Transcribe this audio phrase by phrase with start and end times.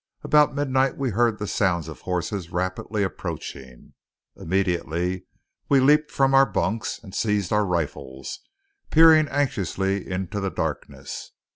[0.23, 3.93] About midnight we heard the sounds of horses rapidly approaching.
[4.35, 5.27] Immediately
[5.69, 8.39] we leaped from our bunks and seized our rifles,
[8.89, 11.33] peering anxiously into the darkness.